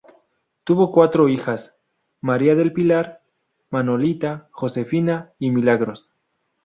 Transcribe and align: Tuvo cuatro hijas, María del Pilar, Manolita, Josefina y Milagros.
Tuvo 0.63 0.91
cuatro 0.91 1.29
hijas, 1.29 1.75
María 2.21 2.55
del 2.55 2.73
Pilar, 2.73 3.21
Manolita, 3.69 4.47
Josefina 4.51 5.31
y 5.37 5.51
Milagros. 5.51 6.09